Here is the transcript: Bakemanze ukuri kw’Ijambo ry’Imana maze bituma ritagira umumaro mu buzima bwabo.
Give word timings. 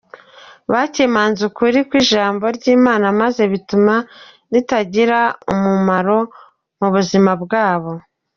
Bakemanze 0.71 1.41
ukuri 1.49 1.79
kw’Ijambo 1.89 2.43
ry’Imana 2.57 3.05
maze 3.21 3.41
bituma 3.53 3.95
ritagira 4.53 5.19
umumaro 5.53 6.17
mu 6.79 6.87
buzima 6.93 7.31
bwabo. 7.43 7.91